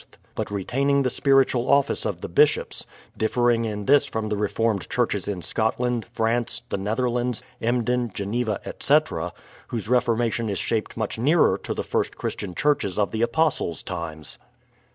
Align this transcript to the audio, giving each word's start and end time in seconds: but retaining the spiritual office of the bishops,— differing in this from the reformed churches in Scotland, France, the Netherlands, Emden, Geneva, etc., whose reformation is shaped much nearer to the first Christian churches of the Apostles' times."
but 0.33 0.49
retaining 0.49 1.03
the 1.03 1.11
spiritual 1.11 1.69
office 1.69 2.05
of 2.07 2.21
the 2.21 2.27
bishops,— 2.27 2.87
differing 3.23 3.65
in 3.65 3.85
this 3.85 4.03
from 4.03 4.29
the 4.29 4.35
reformed 4.35 4.89
churches 4.89 5.27
in 5.27 5.43
Scotland, 5.43 6.07
France, 6.11 6.63
the 6.69 6.77
Netherlands, 6.77 7.43
Emden, 7.61 8.09
Geneva, 8.11 8.59
etc., 8.65 9.31
whose 9.67 9.87
reformation 9.87 10.49
is 10.49 10.57
shaped 10.57 10.97
much 10.97 11.19
nearer 11.19 11.55
to 11.55 11.75
the 11.75 11.83
first 11.83 12.17
Christian 12.17 12.55
churches 12.55 12.97
of 12.97 13.11
the 13.11 13.21
Apostles' 13.21 13.83
times." 13.83 14.39